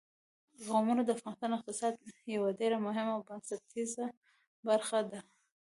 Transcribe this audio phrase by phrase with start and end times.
[0.67, 1.93] قومونه د افغانستان د اقتصاد
[2.35, 4.05] یوه ډېره مهمه او بنسټیزه
[4.67, 5.19] برخه ده.